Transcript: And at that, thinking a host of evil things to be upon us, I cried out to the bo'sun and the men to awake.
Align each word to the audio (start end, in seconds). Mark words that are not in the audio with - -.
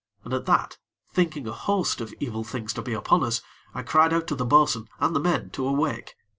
And 0.23 0.33
at 0.33 0.47
that, 0.47 0.79
thinking 1.13 1.47
a 1.47 1.51
host 1.51 2.01
of 2.01 2.11
evil 2.19 2.43
things 2.43 2.73
to 2.73 2.81
be 2.81 2.93
upon 2.93 3.23
us, 3.23 3.39
I 3.75 3.83
cried 3.83 4.13
out 4.13 4.25
to 4.29 4.35
the 4.35 4.47
bo'sun 4.47 4.87
and 4.99 5.15
the 5.15 5.19
men 5.19 5.51
to 5.51 5.67
awake. 5.67 6.15